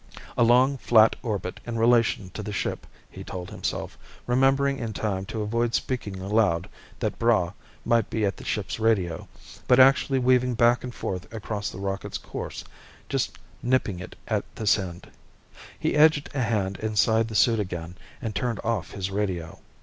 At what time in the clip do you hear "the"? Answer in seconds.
2.41-2.51, 8.37-8.43, 11.69-11.77, 17.27-17.35